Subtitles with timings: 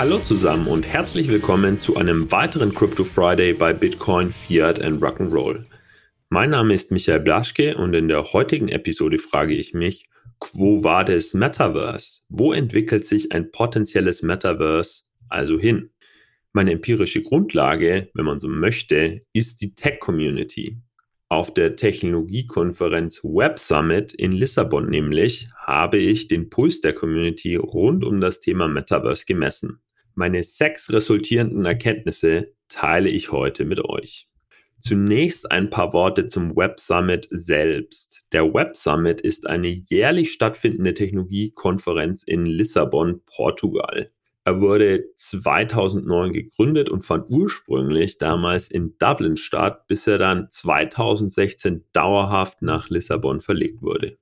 [0.00, 5.66] Hallo zusammen und herzlich willkommen zu einem weiteren Crypto Friday bei Bitcoin, Fiat and Rock'n'Roll.
[6.30, 10.06] Mein Name ist Michael Blaschke und in der heutigen Episode frage ich mich,
[10.38, 12.22] Quo vadis Metaverse?
[12.30, 15.90] Wo entwickelt sich ein potenzielles Metaverse also hin?
[16.54, 20.78] Meine empirische Grundlage, wenn man so möchte, ist die Tech-Community.
[21.28, 28.02] Auf der Technologiekonferenz Web Summit in Lissabon nämlich habe ich den Puls der Community rund
[28.02, 29.82] um das Thema Metaverse gemessen.
[30.14, 34.28] Meine sechs resultierenden Erkenntnisse teile ich heute mit euch.
[34.80, 38.22] Zunächst ein paar Worte zum Web Summit selbst.
[38.32, 44.10] Der Web Summit ist eine jährlich stattfindende Technologiekonferenz in Lissabon, Portugal.
[44.44, 51.84] Er wurde 2009 gegründet und fand ursprünglich damals in Dublin statt, bis er dann 2016
[51.92, 54.16] dauerhaft nach Lissabon verlegt wurde.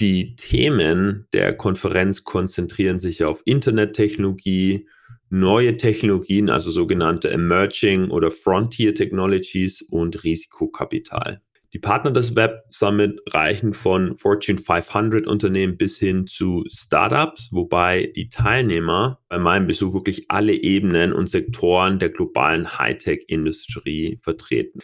[0.00, 4.88] Die Themen der Konferenz konzentrieren sich auf Internettechnologie,
[5.34, 11.40] neue Technologien, also sogenannte Emerging oder Frontier Technologies und Risikokapital.
[11.72, 18.12] Die Partner des Web Summit reichen von Fortune 500 Unternehmen bis hin zu Startups, wobei
[18.14, 24.78] die Teilnehmer bei meinem Besuch wirklich alle Ebenen und Sektoren der globalen Hightech-Industrie vertreten.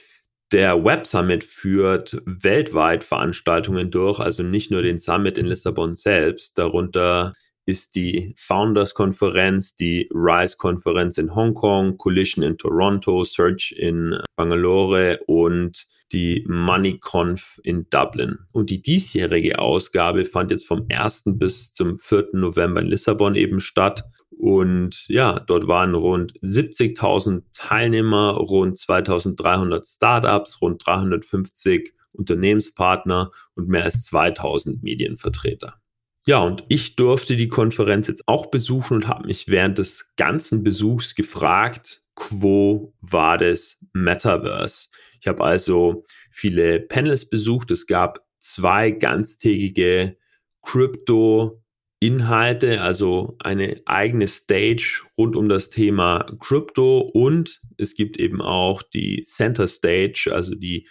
[0.50, 6.58] Der Web Summit führt weltweit Veranstaltungen durch, also nicht nur den Summit in Lissabon selbst,
[6.58, 7.34] darunter
[7.70, 16.44] ist die Founders-Konferenz, die RISE-Konferenz in Hongkong, Collision in Toronto, Search in Bangalore und die
[16.48, 18.38] MoneyConf in Dublin.
[18.52, 21.22] Und die diesjährige Ausgabe fand jetzt vom 1.
[21.26, 22.30] bis zum 4.
[22.32, 24.04] November in Lissabon eben statt.
[24.36, 33.84] Und ja, dort waren rund 70.000 Teilnehmer, rund 2.300 Startups, rund 350 Unternehmenspartner und mehr
[33.84, 35.80] als 2000 Medienvertreter.
[36.26, 40.62] Ja, und ich durfte die Konferenz jetzt auch besuchen und habe mich während des ganzen
[40.62, 44.88] Besuchs gefragt, quo war das Metaverse?
[45.20, 47.70] Ich habe also viele Panels besucht.
[47.70, 50.18] Es gab zwei ganztägige
[50.62, 58.82] Crypto-Inhalte, also eine eigene Stage rund um das Thema Crypto und es gibt eben auch
[58.82, 60.86] die Center Stage, also die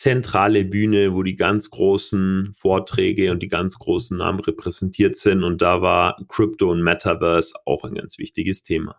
[0.00, 5.44] zentrale Bühne, wo die ganz großen Vorträge und die ganz großen Namen repräsentiert sind.
[5.44, 8.98] Und da war Crypto und Metaverse auch ein ganz wichtiges Thema.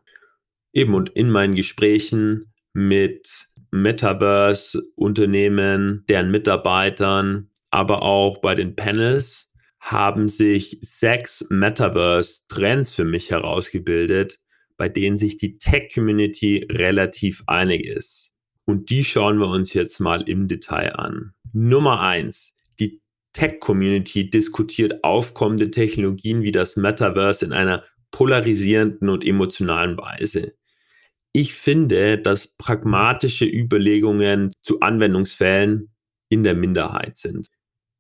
[0.74, 10.28] Eben und in meinen Gesprächen mit Metaverse-Unternehmen, deren Mitarbeitern, aber auch bei den Panels haben
[10.28, 14.38] sich sechs Metaverse-Trends für mich herausgebildet,
[14.78, 18.31] bei denen sich die Tech-Community relativ einig ist.
[18.66, 21.34] Und die schauen wir uns jetzt mal im Detail an.
[21.54, 22.54] Nummer eins.
[22.80, 23.02] Die
[23.34, 30.54] Tech-Community diskutiert aufkommende Technologien wie das Metaverse in einer polarisierenden und emotionalen Weise.
[31.34, 35.94] Ich finde, dass pragmatische Überlegungen zu Anwendungsfällen
[36.30, 37.48] in der Minderheit sind.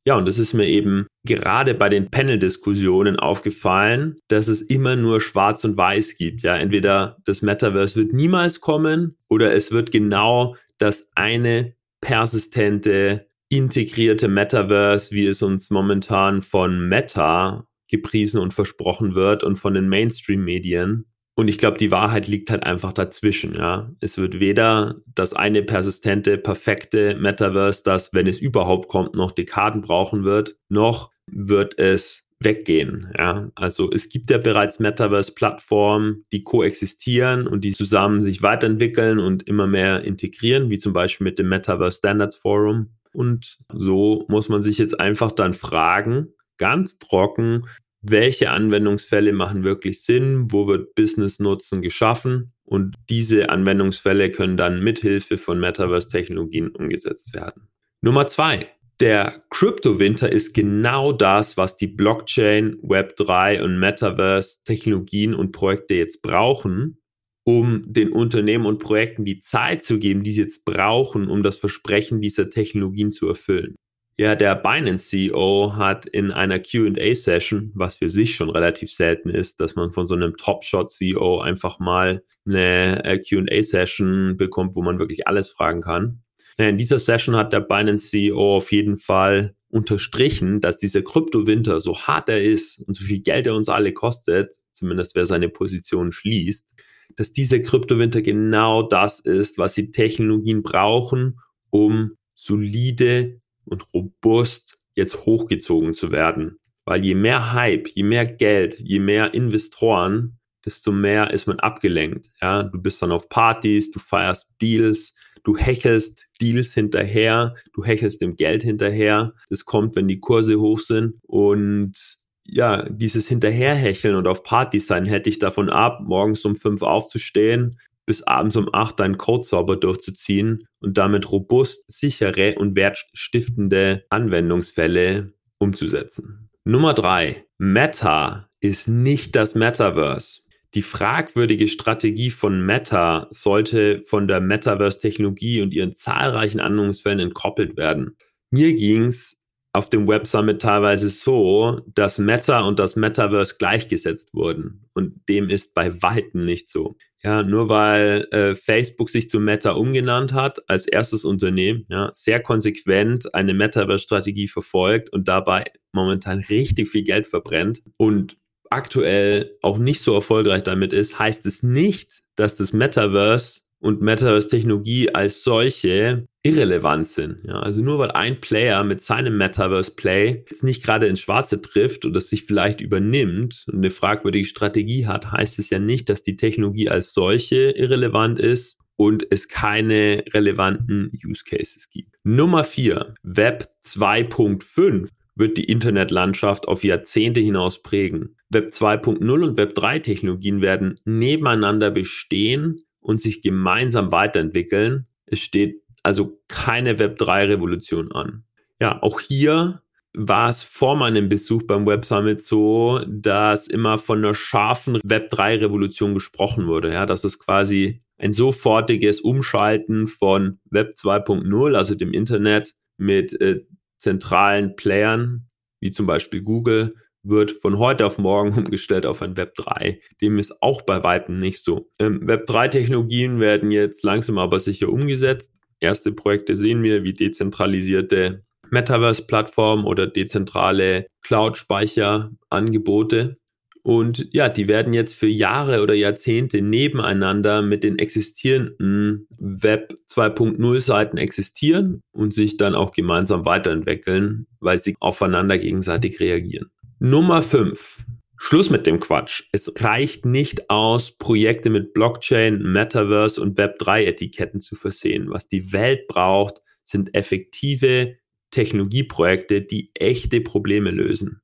[0.05, 5.21] Ja, und es ist mir eben gerade bei den Panel-Diskussionen aufgefallen, dass es immer nur
[5.21, 6.41] schwarz und weiß gibt.
[6.41, 14.27] Ja, entweder das Metaverse wird niemals kommen oder es wird genau das eine persistente, integrierte
[14.27, 21.05] Metaverse, wie es uns momentan von Meta gepriesen und versprochen wird und von den Mainstream-Medien.
[21.35, 23.89] Und ich glaube, die Wahrheit liegt halt einfach dazwischen, ja.
[24.01, 29.81] Es wird weder das eine persistente, perfekte Metaverse, das, wenn es überhaupt kommt, noch Dekaden
[29.81, 33.49] brauchen wird, noch wird es weggehen, ja.
[33.55, 39.67] Also es gibt ja bereits Metaverse-Plattformen, die koexistieren und die zusammen sich weiterentwickeln und immer
[39.67, 42.89] mehr integrieren, wie zum Beispiel mit dem Metaverse Standards Forum.
[43.13, 47.63] Und so muss man sich jetzt einfach dann fragen, ganz trocken,
[48.01, 55.37] welche Anwendungsfälle machen wirklich Sinn, wo wird Business-Nutzen geschaffen und diese Anwendungsfälle können dann mithilfe
[55.37, 57.67] von Metaverse-Technologien umgesetzt werden.
[58.01, 58.67] Nummer zwei.
[58.99, 67.01] Der Crypto-Winter ist genau das, was die Blockchain, Web3 und Metaverse-Technologien und Projekte jetzt brauchen,
[67.43, 71.57] um den Unternehmen und Projekten die Zeit zu geben, die sie jetzt brauchen, um das
[71.57, 73.75] Versprechen dieser Technologien zu erfüllen.
[74.17, 79.59] Ja, der Binance CEO hat in einer QA-Session, was für sich schon relativ selten ist,
[79.59, 85.27] dass man von so einem Top-Shot-CEO einfach mal eine äh, QA-Session bekommt, wo man wirklich
[85.27, 86.21] alles fragen kann.
[86.57, 91.97] In dieser Session hat der Binance CEO auf jeden Fall unterstrichen, dass dieser Kryptowinter, so
[91.97, 96.11] hart er ist und so viel Geld er uns alle kostet, zumindest wer seine Position
[96.11, 96.75] schließt,
[97.15, 105.25] dass dieser Kryptowinter genau das ist, was die Technologien brauchen, um solide und robust jetzt
[105.25, 106.57] hochgezogen zu werden.
[106.85, 112.29] Weil je mehr Hype, je mehr Geld, je mehr Investoren desto mehr ist man abgelenkt.
[112.41, 115.13] Ja, du bist dann auf Partys, du feierst Deals,
[115.43, 119.33] du hechelst Deals hinterher, du hechelst dem Geld hinterher.
[119.49, 122.17] Das kommt, wenn die Kurse hoch sind und
[122.47, 127.79] ja, dieses Hinterherhecheln und auf Partys sein hätte ich davon ab, morgens um fünf aufzustehen,
[128.11, 135.31] bis abends um acht deinen Code sauber durchzuziehen und damit robust, sichere und wertstiftende Anwendungsfälle
[135.59, 136.49] umzusetzen.
[136.65, 137.45] Nummer drei.
[137.57, 140.41] Meta ist nicht das Metaverse.
[140.73, 148.17] Die fragwürdige Strategie von Meta sollte von der Metaverse-Technologie und ihren zahlreichen Anwendungsfällen entkoppelt werden.
[148.49, 149.37] Mir ging es
[149.71, 154.89] auf dem Web Summit teilweise so, dass Meta und das Metaverse gleichgesetzt wurden.
[154.93, 156.97] Und dem ist bei weitem nicht so.
[157.23, 162.41] Ja, nur weil äh, Facebook sich zu Meta umgenannt hat als erstes Unternehmen, ja, sehr
[162.41, 168.37] konsequent eine Metaverse-Strategie verfolgt und dabei momentan richtig viel Geld verbrennt und
[168.71, 175.13] aktuell auch nicht so erfolgreich damit ist, heißt es nicht, dass das Metaverse und Metaverse-Technologie
[175.13, 177.39] als solche irrelevant sind.
[177.43, 182.05] Ja, also nur weil ein Player mit seinem Metaverse-Play jetzt nicht gerade ins Schwarze trifft
[182.05, 186.35] oder sich vielleicht übernimmt und eine fragwürdige Strategie hat, heißt es ja nicht, dass die
[186.35, 192.15] Technologie als solche irrelevant ist und es keine relevanten Use Cases gibt.
[192.23, 198.35] Nummer vier, Web 2.5 wird die Internetlandschaft auf Jahrzehnte hinaus prägen.
[198.49, 205.07] Web 2.0 und Web 3 Technologien werden nebeneinander bestehen und sich gemeinsam weiterentwickeln.
[205.25, 208.43] Es steht also keine Web3-Revolution an.
[208.79, 209.81] Ja, auch hier
[210.13, 216.13] war es vor meinem Besuch beim Web Summit so, dass immer von einer scharfen Web3-Revolution
[216.13, 216.91] gesprochen wurde.
[216.91, 223.65] Ja, dass es quasi ein sofortiges Umschalten von Web 2.0, also dem Internet, mit äh,
[223.97, 225.47] zentralen Playern,
[225.79, 229.99] wie zum Beispiel Google, wird von heute auf morgen umgestellt auf ein Web 3.
[230.21, 231.89] Dem ist auch bei Weitem nicht so.
[231.99, 235.49] Ähm, Web 3 Technologien werden jetzt langsam aber sicher umgesetzt.
[235.79, 243.37] Erste Projekte sehen wir wie dezentralisierte Metaverse-Plattformen oder dezentrale Cloud-Speicherangebote.
[243.83, 250.79] Und ja, die werden jetzt für Jahre oder Jahrzehnte nebeneinander mit den existierenden Web 2.0
[250.79, 256.69] Seiten existieren und sich dann auch gemeinsam weiterentwickeln, weil sie aufeinander gegenseitig reagieren.
[257.03, 258.05] Nummer 5.
[258.37, 259.41] Schluss mit dem Quatsch.
[259.51, 265.31] Es reicht nicht aus, Projekte mit Blockchain, Metaverse und Web3-Etiketten zu versehen.
[265.31, 268.17] Was die Welt braucht, sind effektive
[268.51, 271.41] Technologieprojekte, die echte Probleme lösen.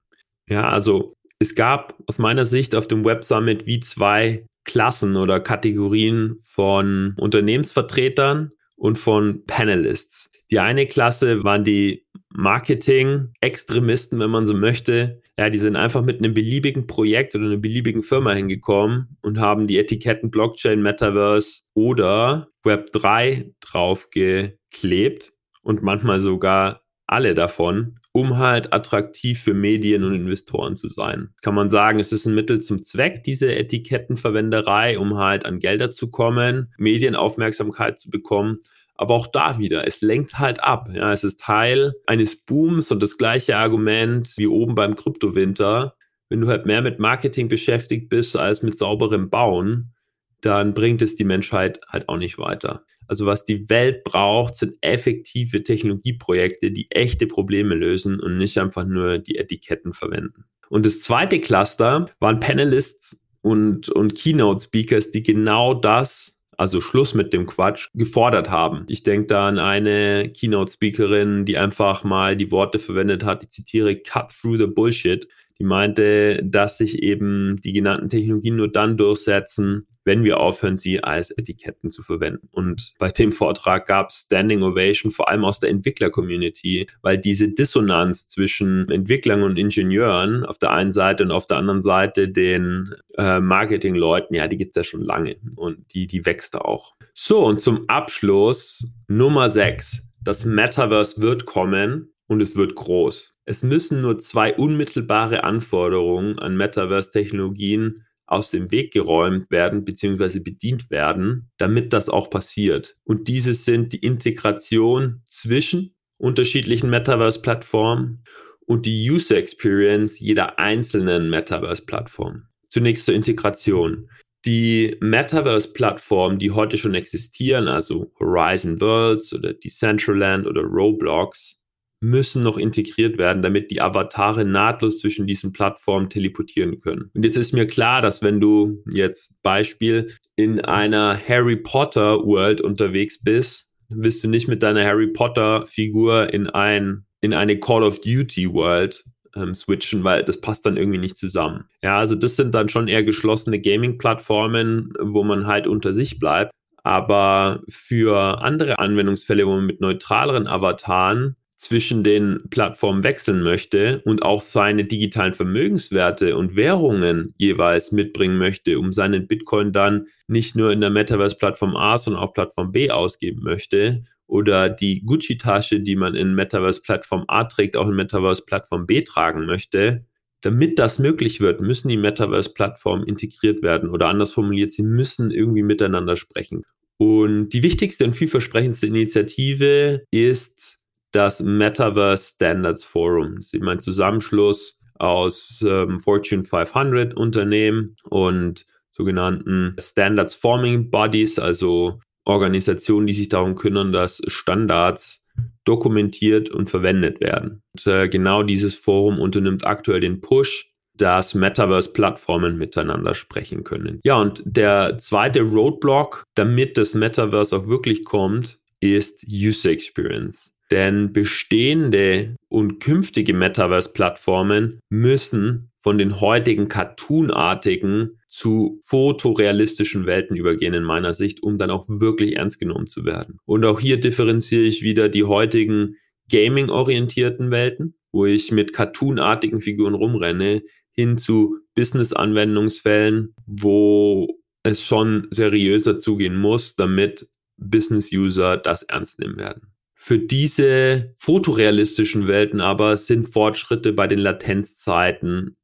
[0.48, 5.39] Ja, also es gab aus meiner Sicht auf dem Web Summit wie zwei Klassen oder
[5.39, 10.30] Kategorien von Unternehmensvertretern und von Panelists.
[10.51, 16.18] Die eine Klasse waren die Marketing-Extremisten, wenn man so möchte, ja, die sind einfach mit
[16.18, 22.48] einem beliebigen Projekt oder einer beliebigen Firma hingekommen und haben die Etiketten Blockchain, Metaverse oder
[22.66, 30.89] Web3 draufgeklebt und manchmal sogar alle davon, um halt attraktiv für Medien und Investoren zu
[30.89, 31.30] sein.
[31.42, 35.91] Kann man sagen, es ist ein Mittel zum Zweck, diese Etikettenverwenderei, um halt an Gelder
[35.91, 38.58] zu kommen, Medienaufmerksamkeit zu bekommen.
[38.98, 40.89] Aber auch da wieder, es lenkt halt ab.
[40.94, 45.96] Ja, es ist Teil eines Booms und das gleiche Argument wie oben beim Kryptowinter.
[46.30, 49.94] Wenn du halt mehr mit Marketing beschäftigt bist als mit sauberem Bauen,
[50.42, 52.84] dann bringt es die Menschheit halt auch nicht weiter.
[53.08, 58.86] Also was die Welt braucht, sind effektive Technologieprojekte, die echte Probleme lösen und nicht einfach
[58.86, 60.46] nur die Etiketten verwenden.
[60.70, 67.34] Und das zweite Cluster waren Panelists und, und Keynote-Speakers, die genau das also Schluss mit
[67.34, 68.86] dem Quatsch, gefordert haben.
[68.88, 73.96] Ich denke da an eine Keynote-Speakerin, die einfach mal die Worte verwendet hat, ich zitiere,
[73.96, 75.28] cut through the bullshit.
[75.60, 81.04] Die meinte, dass sich eben die genannten Technologien nur dann durchsetzen, wenn wir aufhören, sie
[81.04, 82.48] als Etiketten zu verwenden.
[82.52, 87.50] Und bei dem Vortrag gab es Standing Ovation, vor allem aus der Entwickler-Community, weil diese
[87.50, 92.96] Dissonanz zwischen Entwicklern und Ingenieuren auf der einen Seite und auf der anderen Seite den
[93.18, 96.94] äh, Marketing-Leuten, ja, die gibt es ja schon lange und die, die wächst auch.
[97.14, 100.04] So, und zum Abschluss Nummer 6.
[100.24, 103.34] Das Metaverse wird kommen und es wird groß.
[103.46, 110.39] Es müssen nur zwei unmittelbare Anforderungen an Metaverse-Technologien aus dem Weg geräumt werden bzw.
[110.39, 112.98] bedient werden, damit das auch passiert.
[113.05, 118.24] Und diese sind die Integration zwischen unterschiedlichen Metaverse-Plattformen
[118.65, 122.43] und die User Experience jeder einzelnen Metaverse-Plattform.
[122.69, 124.10] Zunächst zur Integration.
[124.46, 131.57] Die Metaverse-Plattformen, die heute schon existieren, also Horizon Worlds oder Decentraland oder Roblox,
[132.00, 137.10] müssen noch integriert werden, damit die Avatare nahtlos zwischen diesen Plattformen teleportieren können.
[137.13, 142.62] Und jetzt ist mir klar, dass wenn du jetzt Beispiel in einer Harry Potter World
[142.62, 147.82] unterwegs bist, wirst du nicht mit deiner Harry Potter Figur in ein in eine Call
[147.82, 149.04] of Duty World
[149.36, 151.66] ähm, switchen, weil das passt dann irgendwie nicht zusammen.
[151.82, 156.51] Ja, also das sind dann schon eher geschlossene Gaming-Plattformen, wo man halt unter sich bleibt.
[156.84, 164.24] Aber für andere Anwendungsfälle, wo man mit neutraleren Avataren zwischen den Plattformen wechseln möchte und
[164.24, 170.72] auch seine digitalen Vermögenswerte und Währungen jeweils mitbringen möchte, um seinen Bitcoin dann nicht nur
[170.72, 176.14] in der Metaverse-Plattform A, sondern auch Plattform B ausgeben möchte oder die Gucci-Tasche, die man
[176.14, 180.06] in Metaverse-Plattform A trägt, auch in Metaverse-Plattform B tragen möchte,
[180.42, 185.64] damit das möglich wird, müssen die Metaverse-Plattformen integriert werden oder anders formuliert, sie müssen irgendwie
[185.64, 186.62] miteinander sprechen.
[186.98, 190.78] Und die wichtigste und vielversprechendste Initiative ist
[191.17, 193.38] das Metaverse Standards Forum.
[193.38, 201.39] Das ist eben ein Zusammenschluss aus ähm, Fortune 500 Unternehmen und sogenannten Standards Forming Bodies,
[201.39, 205.24] also Organisationen, die sich darum kümmern, dass Standards
[205.63, 207.63] dokumentiert und verwendet werden.
[207.74, 214.00] Und, äh, genau dieses Forum unternimmt aktuell den Push, dass Metaverse-Plattformen miteinander sprechen können.
[214.03, 220.51] Ja, und der zweite Roadblock, damit das Metaverse auch wirklich kommt, ist User Experience.
[220.71, 230.83] Denn bestehende und künftige Metaverse-Plattformen müssen von den heutigen cartoonartigen zu fotorealistischen Welten übergehen in
[230.83, 233.39] meiner Sicht, um dann auch wirklich ernst genommen zu werden.
[233.45, 235.95] Und auch hier differenziere ich wieder die heutigen
[236.29, 246.00] gaming-orientierten Welten, wo ich mit cartoonartigen Figuren rumrenne, hin zu Business-Anwendungsfällen, wo es schon seriöser
[246.00, 249.71] zugehen muss, damit Business-User das ernst nehmen werden.
[250.08, 255.58] Für diese fotorealistischen Welten aber sind Fortschritte bei den Latenzzeiten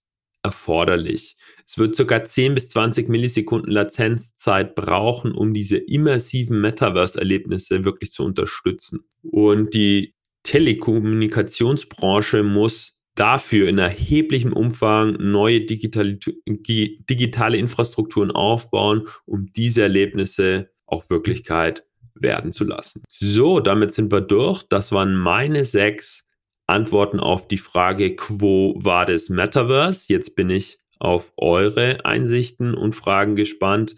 [0.43, 1.37] erforderlich.
[1.65, 8.25] Es wird sogar 10 bis 20 Millisekunden Latenzzeit brauchen, um diese immersiven Metaverse-Erlebnisse wirklich zu
[8.25, 9.05] unterstützen.
[9.21, 19.83] Und die Telekommunikationsbranche muss dafür in erheblichem Umfang neue digitale, digitale Infrastrukturen aufbauen, um diese
[19.83, 23.03] Erlebnisse auch Wirklichkeit werden zu lassen.
[23.11, 24.63] So, damit sind wir durch.
[24.63, 26.23] Das waren meine sechs
[26.67, 30.05] Antworten auf die Frage, Quo war das Metaverse?
[30.07, 33.95] Jetzt bin ich auf eure Einsichten und Fragen gespannt.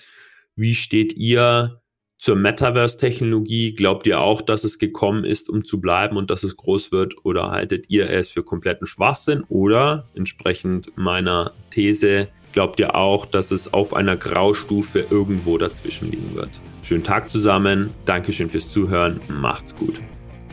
[0.56, 1.82] Wie steht ihr
[2.18, 3.76] zur Metaverse-Technologie?
[3.76, 7.14] Glaubt ihr auch, dass es gekommen ist, um zu bleiben und dass es groß wird?
[7.24, 9.44] Oder haltet ihr es für kompletten Schwachsinn?
[9.50, 16.34] Oder entsprechend meiner These, glaubt ihr auch, dass es auf einer Graustufe irgendwo dazwischen liegen
[16.36, 16.50] wird?
[16.84, 17.94] Schönen Tag zusammen.
[18.06, 19.20] Dankeschön fürs Zuhören.
[19.28, 20.00] Macht's gut.